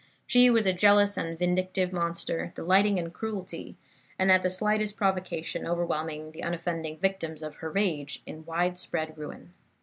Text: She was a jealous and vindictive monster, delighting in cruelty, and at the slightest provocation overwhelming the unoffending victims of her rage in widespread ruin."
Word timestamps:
She 0.25 0.49
was 0.49 0.65
a 0.65 0.73
jealous 0.73 1.15
and 1.15 1.37
vindictive 1.37 1.93
monster, 1.93 2.51
delighting 2.55 2.97
in 2.97 3.11
cruelty, 3.11 3.75
and 4.17 4.31
at 4.31 4.41
the 4.41 4.49
slightest 4.49 4.97
provocation 4.97 5.67
overwhelming 5.67 6.31
the 6.31 6.41
unoffending 6.41 6.97
victims 6.97 7.43
of 7.43 7.57
her 7.57 7.69
rage 7.69 8.23
in 8.25 8.43
widespread 8.45 9.15
ruin." 9.15 9.53